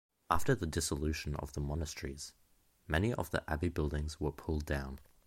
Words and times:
After 0.31 0.55
the 0.55 0.65
dissolution 0.65 1.35
of 1.35 1.53
the 1.53 1.59
monasteries, 1.61 2.33
many 2.87 3.13
of 3.13 3.29
the 3.29 3.47
abbey 3.47 3.69
buildings 3.69 4.19
were 4.19 4.31
pulled 4.31 4.65
down. 4.65 4.97